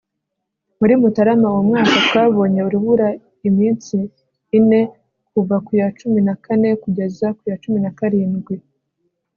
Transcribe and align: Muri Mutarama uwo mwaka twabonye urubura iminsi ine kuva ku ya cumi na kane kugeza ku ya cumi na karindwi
Muri 0.79 0.93
Mutarama 1.01 1.45
uwo 1.51 1.61
mwaka 1.69 1.95
twabonye 2.07 2.61
urubura 2.67 3.07
iminsi 3.47 3.97
ine 4.57 4.81
kuva 5.31 5.55
ku 5.65 5.71
ya 5.79 5.87
cumi 5.97 6.19
na 6.27 6.35
kane 6.43 6.69
kugeza 6.83 7.27
ku 7.37 7.43
ya 7.49 7.55
cumi 7.63 7.79
na 7.85 7.91
karindwi 7.97 8.55